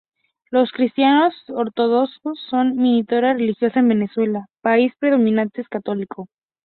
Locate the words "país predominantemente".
4.61-5.63